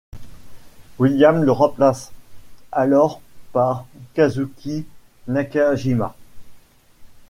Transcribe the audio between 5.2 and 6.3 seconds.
Nakajima.